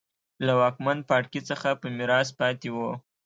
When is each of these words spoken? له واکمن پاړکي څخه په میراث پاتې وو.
له 0.45 0.53
واکمن 0.61 0.97
پاړکي 1.09 1.41
څخه 1.49 1.69
په 1.81 1.85
میراث 1.97 2.29
پاتې 2.39 2.69
وو. 2.75 2.91